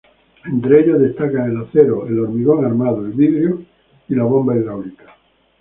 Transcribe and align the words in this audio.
Entre 0.45 0.79
ellos 0.79 0.99
destacan 0.99 1.51
el 1.51 1.57
acero, 1.61 2.07
el 2.07 2.17
hormigón 2.21 2.65
armado, 2.65 3.05
el 3.05 3.11
vidrio, 3.11 3.61
y 4.09 4.15
la 4.15 4.23
bomba 4.23 4.55
hidráulica. 4.57 5.13